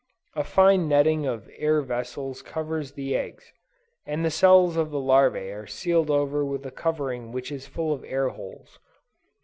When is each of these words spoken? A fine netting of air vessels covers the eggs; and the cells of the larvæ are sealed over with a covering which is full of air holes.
A 0.35 0.43
fine 0.43 0.87
netting 0.87 1.27
of 1.27 1.47
air 1.57 1.79
vessels 1.83 2.41
covers 2.41 2.93
the 2.93 3.15
eggs; 3.15 3.53
and 4.03 4.25
the 4.25 4.31
cells 4.31 4.75
of 4.75 4.89
the 4.89 4.97
larvæ 4.97 5.55
are 5.61 5.67
sealed 5.67 6.09
over 6.09 6.43
with 6.43 6.65
a 6.65 6.71
covering 6.71 7.31
which 7.31 7.51
is 7.51 7.67
full 7.67 7.93
of 7.93 8.03
air 8.05 8.29
holes. 8.29 8.79